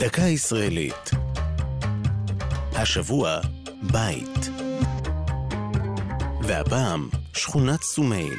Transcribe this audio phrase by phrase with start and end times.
[0.00, 1.10] דקה ישראלית.
[2.72, 3.40] השבוע,
[3.92, 4.50] בית.
[6.42, 8.38] והפעם, שכונת סומייל.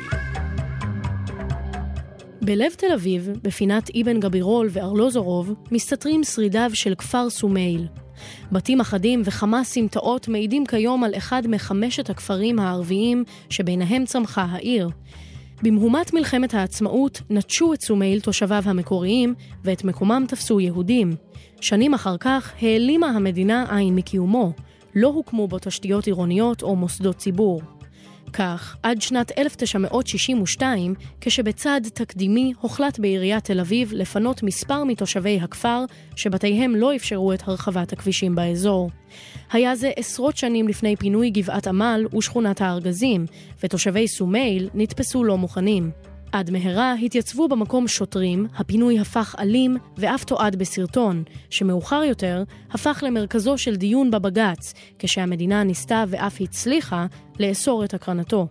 [2.41, 7.87] בלב תל אביב, בפינת אבן גבירול וארלוזורוב, מסתתרים שרידיו של כפר סומייל.
[8.51, 14.89] בתים אחדים וכמה סמטאות מעידים כיום על אחד מחמשת הכפרים הערביים שביניהם צמחה העיר.
[15.63, 19.33] במהומת מלחמת העצמאות נטשו את סומייל תושביו המקוריים
[19.63, 21.15] ואת מקומם תפסו יהודים.
[21.61, 24.53] שנים אחר כך העלימה המדינה עין מקיומו.
[24.95, 27.61] לא הוקמו בו תשתיות עירוניות או מוסדות ציבור.
[28.37, 35.85] כך, עד שנת 1962, כשבצעד תקדימי הוחלט בעיריית תל אביב לפנות מספר מתושבי הכפר
[36.15, 38.89] שבתיהם לא אפשרו את הרחבת הכבישים באזור.
[39.51, 43.25] היה זה עשרות שנים לפני פינוי גבעת עמל ושכונת הארגזים,
[43.63, 45.91] ותושבי סומייל נתפסו לא מוכנים.
[46.35, 53.57] עד מהרה התייצבו במקום שוטרים, הפינוי הפך אלים ואף תועד בסרטון, שמאוחר יותר הפך למרכזו
[53.57, 57.05] של דיון בבג"ץ, כשהמדינה ניסתה ואף הצליחה
[57.39, 58.47] לאסור את הקרנתו.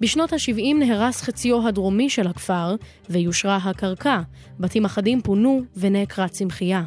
[0.00, 2.76] בשנות ה-70 נהרס חציו הדרומי של הכפר
[3.10, 4.20] ויושרה הקרקע,
[4.60, 6.82] בתים אחדים פונו ונעקרה צמחייה.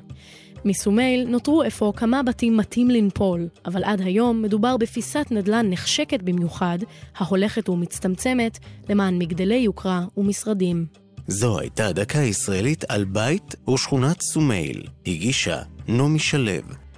[0.66, 6.78] מסומייל נותרו אפוא כמה בתים מטים לנפול, אבל עד היום מדובר בפיסת נדל"ן נחשקת במיוחד,
[7.18, 10.86] ההולכת ומצטמצמת, למען מגדלי יוקרה ומשרדים.
[11.28, 14.88] זו הייתה דקה ישראלית על בית ושכונת סומייל.
[15.08, 16.52] הגישה נעמי שלו.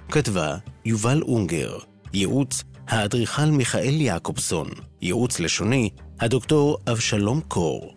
[0.08, 1.78] כתבה יובל אונגר.
[2.14, 4.68] ייעוץ האדריכל מיכאל יעקובסון.
[5.02, 7.95] ייעוץ לשוני הדוקטור אבשלום קור.